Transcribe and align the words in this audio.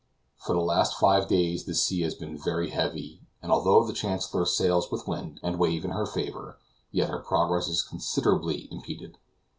For 0.37 0.55
the 0.55 0.61
last 0.63 0.95
five 0.95 1.27
days 1.27 1.65
the 1.65 1.75
sea 1.75 2.01
has 2.01 2.15
been 2.15 2.35
very 2.35 2.71
heavy, 2.71 3.21
and 3.39 3.51
although 3.51 3.85
the 3.85 3.93
Chancellor 3.93 4.47
sails 4.47 4.89
with 4.91 5.07
wind 5.07 5.39
and 5.43 5.59
wave 5.59 5.85
in 5.85 5.91
her 5.91 6.07
favor, 6.07 6.57
yet 6.91 7.11
her 7.11 7.19
progress 7.19 7.67
is 7.67 7.83
considerably 7.83 8.67
impeded. 8.71 9.19